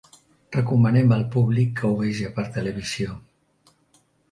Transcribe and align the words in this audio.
Recomanen 0.53 1.13
al 1.17 1.25
públic 1.35 1.77
que 1.81 1.85
ho 1.91 1.93
veja 2.01 2.33
per 2.39 2.49
televisió. 2.59 3.21